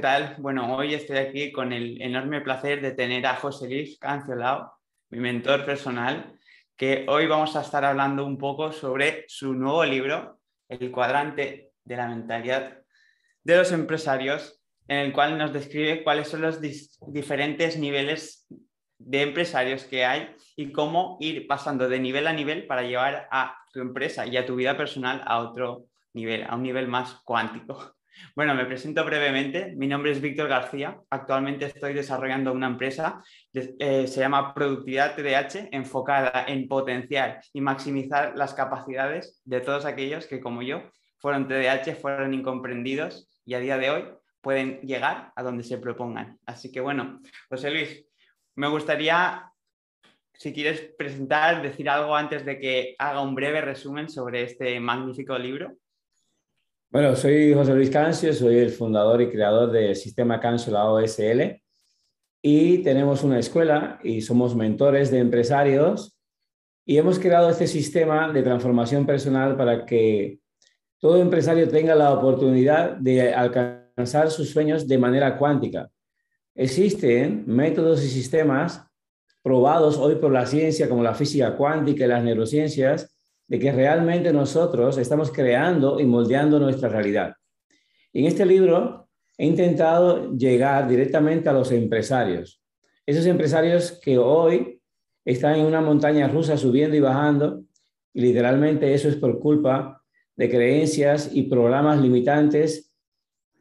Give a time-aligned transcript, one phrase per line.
[0.00, 0.34] tal?
[0.38, 4.72] Bueno, hoy estoy aquí con el enorme placer de tener a José Luis Cancelao,
[5.10, 6.38] mi mentor personal,
[6.76, 11.96] que hoy vamos a estar hablando un poco sobre su nuevo libro, El cuadrante de
[11.96, 12.78] la mentalidad
[13.44, 18.46] de los empresarios, en el cual nos describe cuáles son los diferentes niveles
[18.98, 23.56] de empresarios que hay y cómo ir pasando de nivel a nivel para llevar a
[23.72, 27.96] tu empresa y a tu vida personal a otro nivel, a un nivel más cuántico.
[28.34, 29.74] Bueno, me presento brevemente.
[29.76, 31.00] Mi nombre es Víctor García.
[31.10, 38.36] Actualmente estoy desarrollando una empresa, eh, se llama Productividad TDH, enfocada en potenciar y maximizar
[38.36, 40.82] las capacidades de todos aquellos que, como yo,
[41.18, 44.04] fueron TDH, fueron incomprendidos y a día de hoy
[44.40, 46.38] pueden llegar a donde se propongan.
[46.46, 48.06] Así que bueno, José Luis,
[48.56, 49.50] me gustaría,
[50.32, 55.38] si quieres presentar, decir algo antes de que haga un breve resumen sobre este magnífico
[55.38, 55.74] libro.
[56.92, 61.62] Bueno, soy José Luis Cancio, soy el fundador y creador del sistema Cancio, la OSL,
[62.42, 66.18] y tenemos una escuela y somos mentores de empresarios
[66.84, 70.40] y hemos creado este sistema de transformación personal para que
[70.98, 75.88] todo empresario tenga la oportunidad de alcanzar sus sueños de manera cuántica.
[76.56, 78.84] Existen métodos y sistemas
[79.44, 83.16] probados hoy por la ciencia como la física cuántica y las neurociencias
[83.50, 87.34] de que realmente nosotros estamos creando y moldeando nuestra realidad.
[88.12, 92.62] En este libro he intentado llegar directamente a los empresarios,
[93.04, 94.80] esos empresarios que hoy
[95.24, 97.64] están en una montaña rusa subiendo y bajando,
[98.14, 100.00] y literalmente eso es por culpa
[100.36, 102.94] de creencias y programas limitantes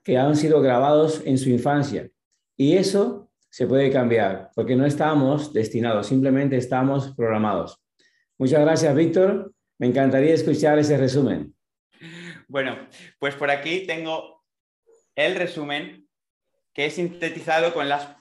[0.04, 2.12] que han sido grabados en su infancia.
[2.56, 7.82] Y eso se puede cambiar, porque no estamos destinados, simplemente estamos programados.
[8.38, 9.52] Muchas gracias, Víctor.
[9.80, 11.56] Me encantaría escuchar ese resumen.
[12.50, 12.78] Bueno,
[13.18, 14.44] pues por aquí tengo
[15.16, 16.06] el resumen
[16.74, 18.16] que he sintetizado con las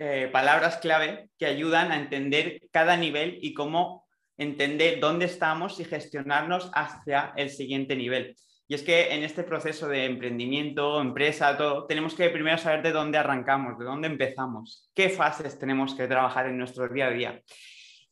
[0.00, 5.84] eh, palabras clave que ayudan a entender cada nivel y cómo entender dónde estamos y
[5.84, 8.36] gestionarnos hacia el siguiente nivel.
[8.66, 12.90] Y es que en este proceso de emprendimiento, empresa, todo, tenemos que primero saber de
[12.90, 17.42] dónde arrancamos, de dónde empezamos, qué fases tenemos que trabajar en nuestro día a día.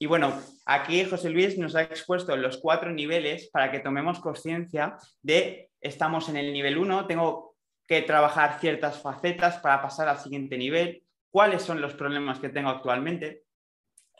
[0.03, 0.37] Y bueno,
[0.67, 6.29] aquí José Luis nos ha expuesto los cuatro niveles para que tomemos conciencia de estamos
[6.29, 7.55] en el nivel 1, tengo
[7.87, 12.71] que trabajar ciertas facetas para pasar al siguiente nivel, cuáles son los problemas que tengo
[12.71, 13.45] actualmente.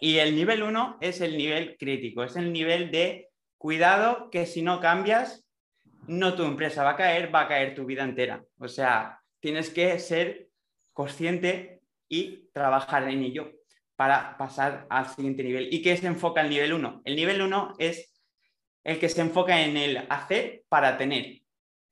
[0.01, 4.63] Y el nivel 1 es el nivel crítico, es el nivel de cuidado que si
[4.63, 5.45] no cambias,
[6.07, 8.45] no tu empresa va a caer, va a caer tu vida entera.
[8.61, 10.47] O sea, tienes que ser
[10.93, 13.51] consciente y trabajar en ello
[13.97, 15.73] para pasar al siguiente nivel.
[15.73, 17.03] ¿Y qué se enfoca el nivel 1?
[17.05, 18.13] El nivel 1 es
[18.85, 21.43] el que se enfoca en el hacer para tener.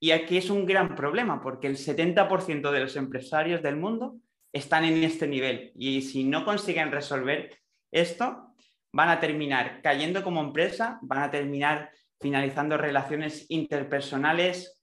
[0.01, 4.17] Y aquí es un gran problema porque el 70% de los empresarios del mundo
[4.53, 7.57] están en este nivel y si no consiguen resolver
[7.93, 8.55] esto,
[8.93, 14.80] van a terminar cayendo como empresa, van a terminar finalizando relaciones interpersonales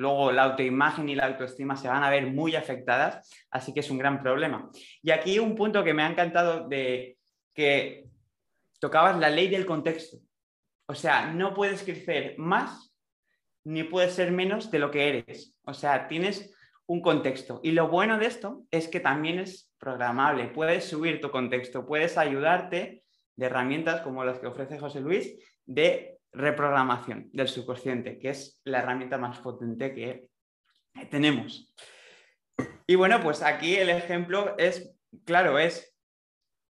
[0.00, 3.90] luego la autoimagen y la autoestima se van a ver muy afectadas, así que es
[3.90, 4.70] un gran problema.
[5.02, 7.18] Y aquí un punto que me ha encantado de
[7.54, 8.06] que
[8.78, 10.16] tocabas la ley del contexto.
[10.86, 12.94] O sea, no puedes crecer más
[13.64, 15.54] ni puedes ser menos de lo que eres.
[15.64, 16.50] O sea, tienes
[16.86, 17.60] un contexto.
[17.62, 20.48] Y lo bueno de esto es que también es programable.
[20.48, 23.04] Puedes subir tu contexto, puedes ayudarte
[23.36, 25.36] de herramientas como las que ofrece José Luis
[25.66, 30.28] de reprogramación del subconsciente, que es la herramienta más potente que
[31.10, 31.72] tenemos.
[32.86, 35.96] Y bueno, pues aquí el ejemplo es, claro, es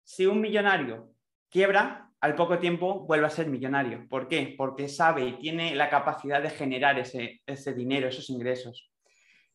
[0.03, 1.13] si un millonario
[1.49, 4.07] quiebra, al poco tiempo vuelve a ser millonario.
[4.09, 4.53] ¿Por qué?
[4.57, 8.91] Porque sabe y tiene la capacidad de generar ese, ese dinero, esos ingresos,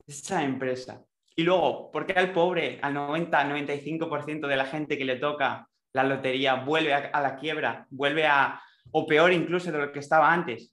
[0.06, 1.04] esa empresa.
[1.36, 6.04] Y luego, ¿por qué al pobre, al 90-95% de la gente que le toca la
[6.04, 8.60] lotería, vuelve a la quiebra, vuelve a,
[8.91, 10.72] o peor incluso de lo que estaba antes,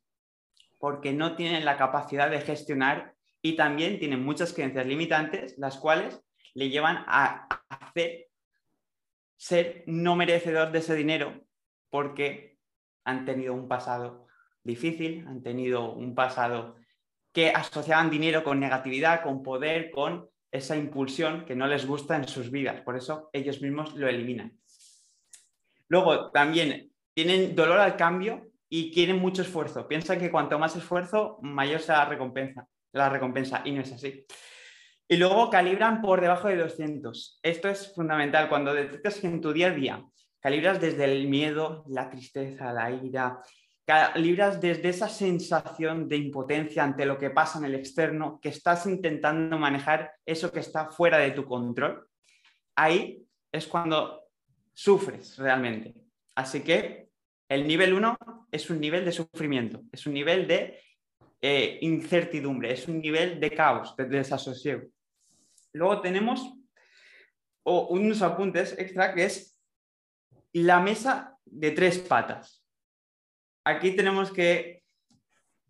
[0.80, 6.22] porque no tienen la capacidad de gestionar y también tienen muchas creencias limitantes, las cuales
[6.54, 8.28] le llevan a hacer
[9.38, 11.42] ser no merecedor de ese dinero
[11.90, 12.60] porque
[13.04, 14.28] han tenido un pasado
[14.64, 16.76] difícil, han tenido un pasado
[17.34, 22.28] que asociaban dinero con negatividad, con poder, con esa impulsión que no les gusta en
[22.28, 22.82] sus vidas.
[22.82, 24.60] Por eso ellos mismos lo eliminan.
[25.88, 29.88] Luego, también tienen dolor al cambio y quieren mucho esfuerzo.
[29.88, 34.26] Piensan que cuanto más esfuerzo, mayor será la recompensa, la recompensa y no es así.
[35.08, 37.40] Y luego calibran por debajo de 200.
[37.44, 38.48] Esto es fundamental.
[38.48, 40.06] Cuando detectas que en tu día a día
[40.40, 43.42] calibras desde el miedo, la tristeza, la ira,
[43.86, 48.86] calibras desde esa sensación de impotencia ante lo que pasa en el externo, que estás
[48.86, 52.08] intentando manejar eso que está fuera de tu control,
[52.76, 53.22] ahí
[53.52, 54.30] es cuando
[54.74, 55.94] sufres realmente.
[56.36, 57.10] Así que
[57.50, 58.18] el nivel 1
[58.52, 60.80] es un nivel de sufrimiento, es un nivel de
[61.42, 64.84] eh, incertidumbre, es un nivel de caos, de desasosiego.
[65.74, 66.54] Luego tenemos
[67.64, 69.60] unos apuntes extra que es
[70.54, 72.66] la mesa de tres patas.
[73.64, 74.84] Aquí tenemos que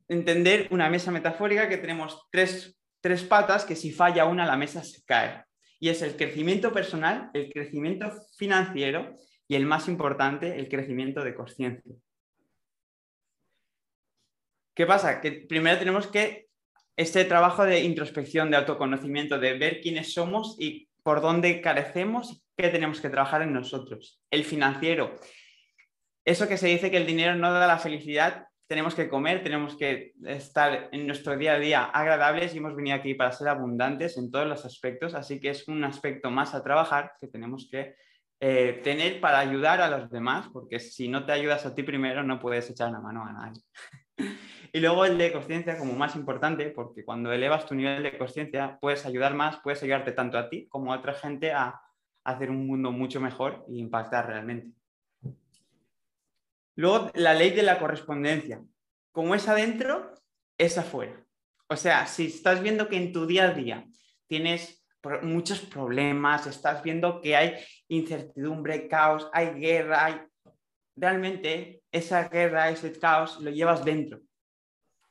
[0.07, 4.83] entender una mesa metafórica que tenemos tres, tres patas que si falla una la mesa
[4.83, 5.43] se cae.
[5.79, 9.15] Y es el crecimiento personal, el crecimiento financiero
[9.51, 11.93] y el más importante, el crecimiento de conciencia.
[14.73, 15.19] ¿Qué pasa?
[15.19, 16.47] Que primero tenemos que
[16.95, 22.41] este trabajo de introspección, de autoconocimiento, de ver quiénes somos y por dónde carecemos y
[22.55, 24.21] qué tenemos que trabajar en nosotros.
[24.31, 25.19] El financiero.
[26.23, 29.75] Eso que se dice que el dinero no da la felicidad, tenemos que comer, tenemos
[29.75, 34.17] que estar en nuestro día a día agradables y hemos venido aquí para ser abundantes
[34.17, 37.95] en todos los aspectos, así que es un aspecto más a trabajar que tenemos que
[38.43, 42.23] eh, tener para ayudar a los demás, porque si no te ayudas a ti primero
[42.23, 43.61] no puedes echar la mano a nadie.
[44.73, 48.77] Y luego el de conciencia como más importante, porque cuando elevas tu nivel de conciencia
[48.79, 51.81] puedes ayudar más, puedes ayudarte tanto a ti como a otra gente a,
[52.23, 54.71] hacer un mundo mucho mejor e impactar realmente.
[56.75, 58.63] Luego, la ley de la correspondencia.
[59.11, 60.13] Como es adentro,
[60.57, 61.25] es afuera.
[61.67, 63.85] O sea, si estás viendo que en tu día a día
[64.27, 64.80] tienes
[65.23, 67.55] muchos problemas, estás viendo que hay
[67.87, 70.21] incertidumbre, caos, hay guerra, hay...
[70.95, 74.21] realmente esa guerra, ese caos lo llevas dentro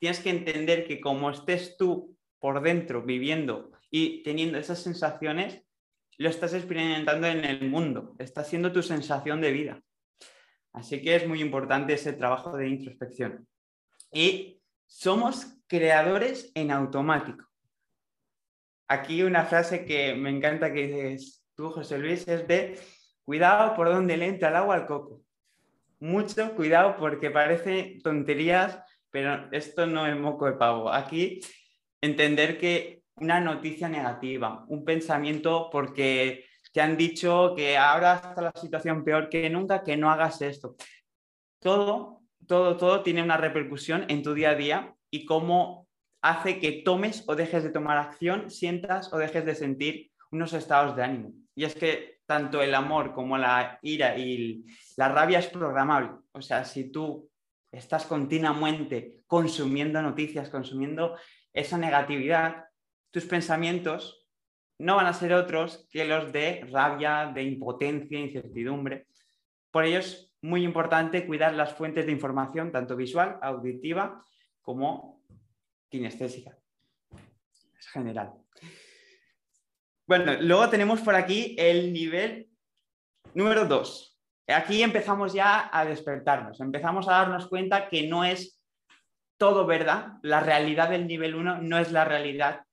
[0.01, 5.61] tienes que entender que como estés tú por dentro viviendo y teniendo esas sensaciones,
[6.17, 9.81] lo estás experimentando en el mundo, está siendo tu sensación de vida.
[10.73, 13.47] Así que es muy importante ese trabajo de introspección.
[14.11, 17.45] Y somos creadores en automático.
[18.91, 22.77] Aquí una frase que me encanta que dices tú, José Luis, es de
[23.23, 25.21] cuidado por donde le entra el agua al coco.
[26.01, 30.91] Mucho cuidado porque parece tonterías, pero esto no es moco de pavo.
[30.91, 31.39] Aquí
[32.01, 36.43] entender que una noticia negativa, un pensamiento porque
[36.73, 40.75] te han dicho que ahora está la situación peor que nunca, que no hagas esto.
[41.61, 45.87] Todo, todo, todo tiene una repercusión en tu día a día y cómo
[46.21, 50.95] hace que tomes o dejes de tomar acción, sientas o dejes de sentir unos estados
[50.95, 51.33] de ánimo.
[51.55, 54.65] Y es que tanto el amor como la ira y
[54.95, 56.11] la rabia es programable.
[56.31, 57.29] O sea, si tú
[57.71, 61.17] estás continuamente consumiendo noticias, consumiendo
[61.53, 62.65] esa negatividad,
[63.11, 64.27] tus pensamientos
[64.79, 69.07] no van a ser otros que los de rabia, de impotencia, incertidumbre.
[69.69, 74.23] Por ello es muy importante cuidar las fuentes de información, tanto visual, auditiva,
[74.61, 75.20] como
[75.91, 76.57] kinestésica.
[77.77, 78.33] Es general.
[80.07, 82.49] Bueno, luego tenemos por aquí el nivel
[83.35, 84.11] número 2,
[84.47, 88.59] Aquí empezamos ya a despertarnos, empezamos a darnos cuenta que no es
[89.37, 92.65] todo verdad, la realidad del nivel 1 no es la realidad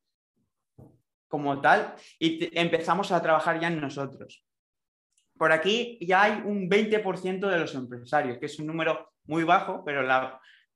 [1.28, 4.44] como tal y empezamos a trabajar ya en nosotros.
[5.36, 9.84] Por aquí ya hay un 20% de los empresarios, que es un número muy bajo,
[9.84, 10.02] pero,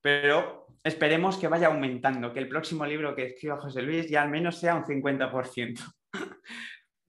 [0.03, 4.29] pero esperemos que vaya aumentando, que el próximo libro que escriba José Luis ya al
[4.29, 5.95] menos sea un 50%.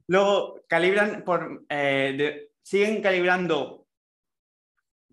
[0.08, 3.88] Luego calibran por, eh, siguen calibrando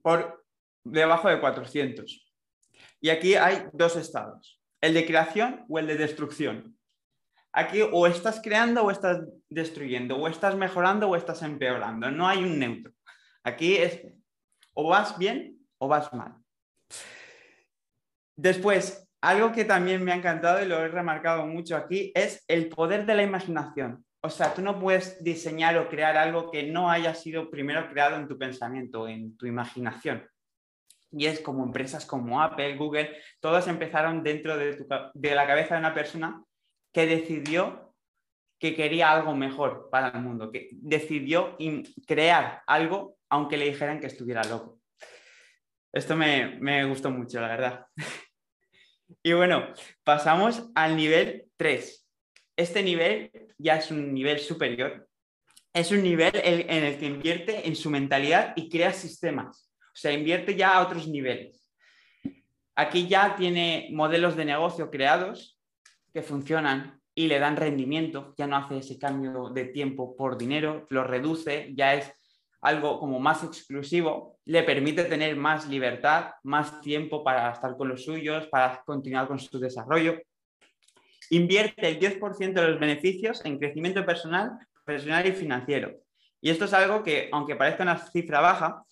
[0.02, 0.44] por
[0.84, 2.32] debajo de 400.
[3.00, 6.76] Y aquí hay dos estados, el de creación o el de destrucción.
[7.52, 12.10] Aquí o estás creando o estás destruyendo, o estás mejorando o estás empeorando.
[12.10, 12.92] No hay un neutro.
[13.42, 14.06] Aquí es
[14.74, 16.36] o vas bien o vas mal.
[18.42, 22.70] Después, algo que también me ha encantado y lo he remarcado mucho aquí es el
[22.70, 24.02] poder de la imaginación.
[24.22, 28.16] O sea, tú no puedes diseñar o crear algo que no haya sido primero creado
[28.16, 30.26] en tu pensamiento, en tu imaginación.
[31.10, 34.74] Y es como empresas como Apple, Google, todas empezaron dentro de,
[35.34, 36.42] la cabeza de una persona
[36.90, 37.94] que decidió
[38.58, 41.58] que quería algo mejor para el mundo, que decidió
[42.06, 44.80] crear algo aunque le dijeran que estuviera loco.
[45.92, 47.86] Esto me, me gustó mucho, la verdad.
[49.22, 49.72] y bueno,
[50.04, 52.06] pasamos al nivel 3.
[52.56, 55.08] Este nivel ya es un nivel superior.
[55.72, 59.72] Es un nivel en el que invierte en su mentalidad y crea sistemas.
[59.86, 61.70] O sea, invierte ya a otros niveles.
[62.74, 65.60] Aquí ya tiene modelos de negocio creados
[66.12, 68.34] que funcionan y le dan rendimiento.
[68.36, 72.12] Ya no hace ese cambio de tiempo por dinero, lo reduce, ya es
[72.60, 78.04] algo como más exclusivo, le permite tener más libertad, más tiempo para estar con los
[78.04, 80.20] suyos, para continuar con su desarrollo.
[81.30, 84.52] Invierte el 10% de los beneficios en crecimiento personal,
[84.84, 85.92] profesional y financiero.
[86.40, 88.82] Y esto es algo que, aunque parezca una cifra baja,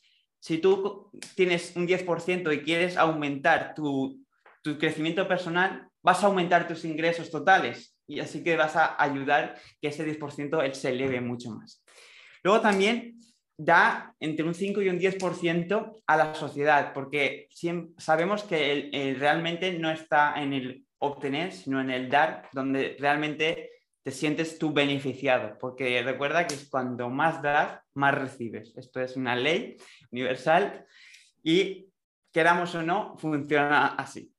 [0.40, 4.24] si tú tienes un 10% y quieres aumentar tu,
[4.62, 9.60] tu crecimiento personal, vas a aumentar tus ingresos totales y así que vas a ayudar
[9.80, 11.82] que ese 10% se eleve mucho más.
[12.42, 13.17] Luego también
[13.58, 17.48] da entre un 5 y un 10% a la sociedad, porque
[17.98, 23.70] sabemos que realmente no está en el obtener, sino en el dar, donde realmente
[24.04, 28.72] te sientes tú beneficiado, porque recuerda que cuando más das, más recibes.
[28.76, 29.76] Esto es una ley
[30.12, 30.86] universal
[31.42, 31.88] y
[32.32, 34.32] queramos o no, funciona así.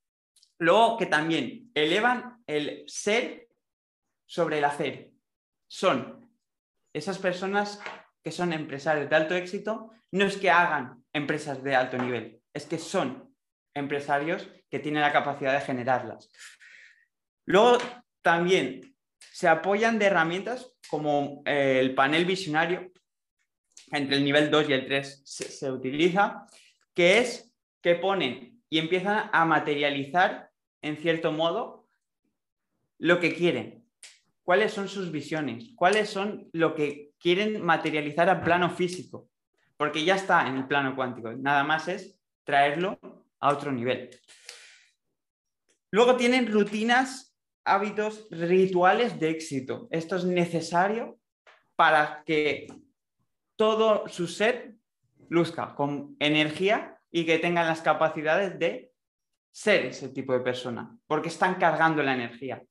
[0.60, 3.50] Luego que también elevan el ser
[4.26, 5.12] sobre el hacer.
[5.68, 6.30] Son
[6.94, 7.82] esas personas
[8.24, 12.66] que son empresarios de alto éxito, no es que hagan empresas de alto nivel, es
[12.66, 13.34] que son
[13.74, 16.30] empresarios que tienen la capacidad de generarlas.
[17.46, 17.78] Luego
[18.22, 22.92] también se apoyan de herramientas como eh, el panel visionario,
[23.92, 26.46] entre el nivel 2 y el 3 se utiliza,
[26.94, 31.88] que es que ponen y empiezan a materializar, en cierto modo,
[33.00, 33.86] lo que quieren.
[34.44, 35.72] ¿Cuáles son sus visiones?
[35.76, 39.30] ¿Cuáles son lo que quieren materializar a plano físico?
[39.78, 41.32] Porque ya está en el plano cuántico.
[41.34, 43.00] Nada más es traerlo
[43.40, 44.10] a otro nivel.
[45.92, 49.88] Luego tienen rutinas, hábitos, rituales de éxito.
[49.92, 51.20] Esto es necesario
[51.76, 52.68] para que
[53.56, 54.76] todo su ser
[55.30, 58.92] luzca con energía y que tengan las capacidades de
[59.52, 62.62] ser ese tipo de persona, porque están cargando la energía.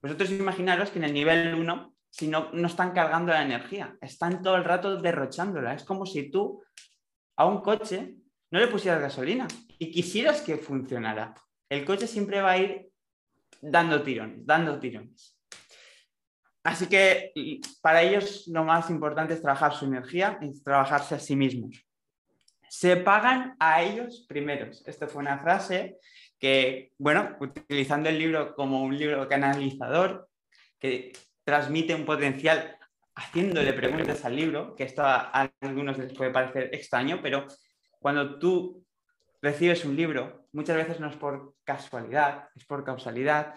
[0.00, 4.42] Vosotros imaginaros que en el nivel 1, si no, no están cargando la energía, están
[4.42, 5.74] todo el rato derrochándola.
[5.74, 6.62] Es como si tú
[7.36, 8.16] a un coche
[8.50, 9.46] no le pusieras gasolina
[9.78, 11.34] y quisieras que funcionara.
[11.68, 12.88] El coche siempre va a ir
[13.60, 15.38] dando tirones, dando tirones.
[16.64, 17.32] Así que
[17.80, 21.84] para ellos lo más importante es trabajar su energía y trabajarse a sí mismos.
[22.68, 24.86] Se pagan a ellos primeros.
[24.86, 25.96] Esta fue una frase
[26.38, 30.28] que, bueno, utilizando el libro como un libro canalizador,
[30.78, 31.12] que
[31.48, 32.76] transmite un potencial
[33.14, 37.46] haciéndole preguntas al libro, que esto a algunos les puede parecer extraño, pero
[38.00, 38.84] cuando tú
[39.40, 43.54] recibes un libro, muchas veces no es por casualidad, es por causalidad,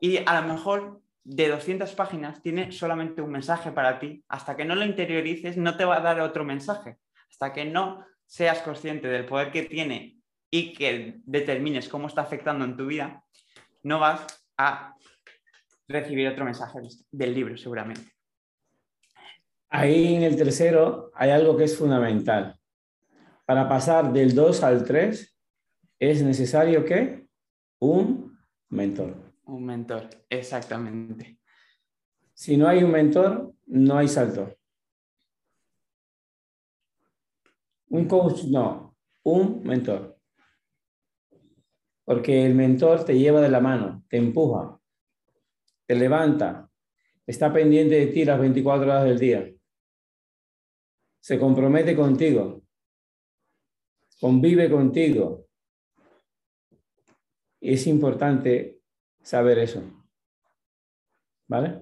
[0.00, 4.64] y a lo mejor de 200 páginas tiene solamente un mensaje para ti, hasta que
[4.64, 6.96] no lo interiorices no te va a dar otro mensaje,
[7.30, 10.16] hasta que no seas consciente del poder que tiene
[10.50, 13.22] y que determines cómo está afectando en tu vida,
[13.82, 14.96] no vas a
[15.88, 18.12] recibir otro mensaje del libro seguramente.
[19.68, 22.58] Ahí en el tercero hay algo que es fundamental.
[23.46, 25.38] Para pasar del 2 al 3
[25.98, 27.26] es necesario que
[27.78, 29.14] un mentor.
[29.44, 31.38] Un mentor, exactamente.
[32.34, 34.54] Si no hay un mentor, no hay salto.
[37.88, 40.18] Un coach, no, un mentor.
[42.04, 44.81] Porque el mentor te lleva de la mano, te empuja,
[45.92, 46.70] te levanta,
[47.26, 49.52] está pendiente de ti las 24 horas del día.
[51.20, 52.62] Se compromete contigo,
[54.18, 55.46] convive contigo.
[57.60, 58.80] Y es importante
[59.20, 59.82] saber eso.
[61.46, 61.80] ¿Vale?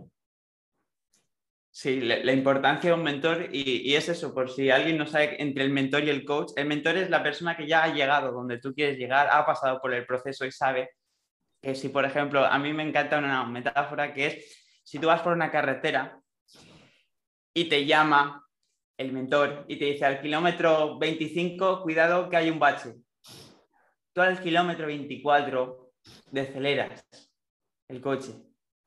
[1.71, 5.63] Sí, la, importancia de un mentor y, es eso, por si alguien no sabe entre
[5.63, 8.59] el mentor y el coach, el mentor es la persona que ya ha llegado donde
[8.59, 10.91] tú quieres llegar, ha pasado por el proceso y sabe
[11.63, 15.21] que si, por ejemplo, a mí me encanta una metáfora que es, si tú vas
[15.21, 16.21] por una carretera
[17.55, 18.47] y te llama
[18.97, 22.95] el mentor y te dice al kilómetro 25, cuidado que hay un bache.
[24.13, 25.93] Tú al kilómetro 24
[26.31, 27.07] deceleras
[27.89, 28.35] el coche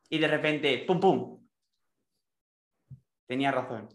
[0.09, 1.43] y de repente, ¡pum, pum!
[3.27, 3.89] tenía razón.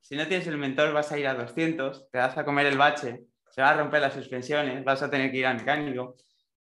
[0.00, 2.78] Si no tienes el mentor vas a ir a 200, te vas a comer el
[2.78, 6.16] bache, se van a romper las suspensiones, vas a tener que ir al mecánico,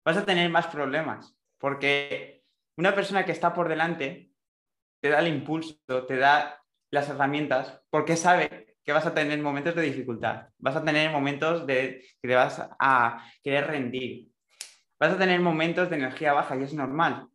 [0.05, 2.43] vas a tener más problemas, porque
[2.75, 4.33] una persona que está por delante
[5.01, 9.73] te da el impulso, te da las herramientas, porque sabe que vas a tener momentos
[9.73, 14.27] de dificultad, vas a tener momentos de que te vas a querer rendir,
[14.99, 17.29] vas a tener momentos de energía baja y es normal,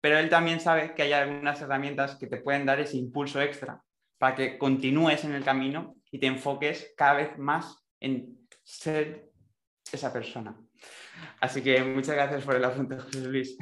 [0.00, 3.82] pero él también sabe que hay algunas herramientas que te pueden dar ese impulso extra
[4.16, 9.32] para que continúes en el camino y te enfoques cada vez más en ser
[9.92, 10.56] esa persona.
[11.40, 13.56] Así que muchas gracias por el apunte, José Luis.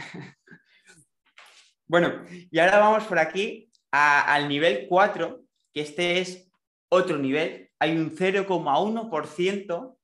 [1.86, 6.50] bueno, y ahora vamos por aquí al nivel 4, que este es
[6.88, 9.96] otro nivel, hay un 0,1%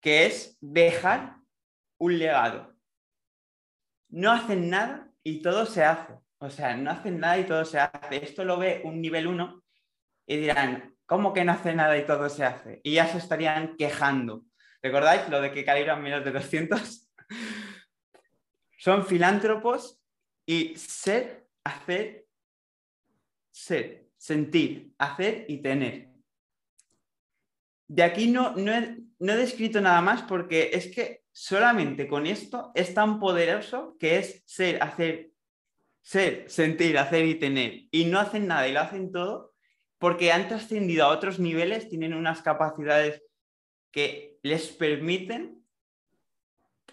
[0.00, 1.36] que es dejar
[1.98, 2.74] un legado.
[4.08, 6.14] No hacen nada y todo se hace.
[6.38, 8.24] O sea, no hacen nada y todo se hace.
[8.24, 9.62] Esto lo ve un nivel 1
[10.26, 12.80] y dirán, ¿cómo que no hace nada y todo se hace?
[12.82, 14.44] Y ya se estarían quejando.
[14.82, 17.08] ¿Recordáis lo de que calibran menos de 200?
[18.78, 20.02] Son filántropos
[20.44, 22.26] y ser, hacer,
[23.52, 26.08] ser, sentir, hacer y tener.
[27.86, 28.72] De aquí no, no,
[29.18, 34.18] no he descrito nada más porque es que solamente con esto es tan poderoso que
[34.18, 35.30] es ser, hacer,
[36.00, 37.82] ser, sentir, hacer y tener.
[37.92, 39.54] Y no hacen nada y lo hacen todo
[39.98, 43.22] porque han trascendido a otros niveles, tienen unas capacidades
[43.92, 45.64] que les permiten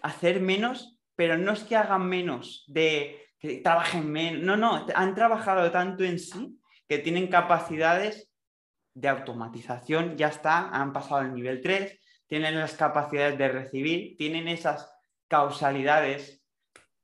[0.02, 5.14] hacer menos, pero no es que hagan menos, de que trabajen menos, no, no, han
[5.14, 8.30] trabajado tanto en sí que tienen capacidades
[8.94, 14.48] de automatización, ya está, han pasado al nivel 3, tienen las capacidades de recibir, tienen
[14.48, 14.92] esas
[15.28, 16.42] causalidades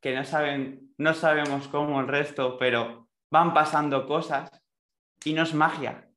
[0.00, 4.50] que no, saben, no sabemos cómo el resto, pero van pasando cosas
[5.24, 6.08] y no es magia,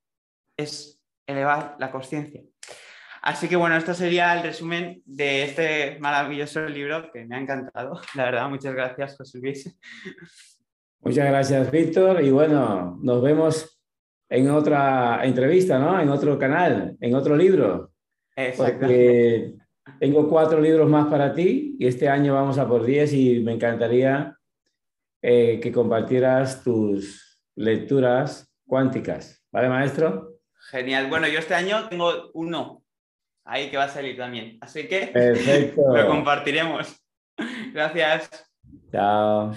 [0.57, 2.41] es elevar la conciencia.
[3.21, 7.99] Así que bueno, esto sería el resumen de este maravilloso libro que me ha encantado.
[8.15, 9.79] La verdad, muchas gracias, José Luis.
[11.01, 12.23] Muchas gracias, Víctor.
[12.23, 13.79] Y bueno, nos vemos
[14.29, 15.99] en otra entrevista, ¿no?
[15.99, 17.91] En otro canal, en otro libro.
[18.55, 19.55] Porque
[19.99, 23.53] tengo cuatro libros más para ti y este año vamos a por diez y me
[23.53, 24.38] encantaría
[25.21, 29.43] eh, que compartieras tus lecturas cuánticas.
[29.51, 30.39] ¿Vale, maestro?
[30.71, 31.07] Genial.
[31.09, 32.78] Bueno, yo este año tengo uno
[33.50, 34.58] ahí que va a salir también.
[34.62, 35.82] Así que Perfecto.
[35.96, 36.96] lo compartiremos.
[37.74, 38.29] Gracias.
[38.91, 39.53] Chao.